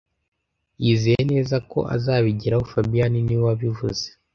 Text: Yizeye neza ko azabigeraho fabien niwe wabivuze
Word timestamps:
Yizeye 0.83 1.21
neza 1.33 1.55
ko 1.71 1.79
azabigeraho 1.95 2.63
fabien 2.71 3.13
niwe 3.23 3.43
wabivuze 3.49 4.05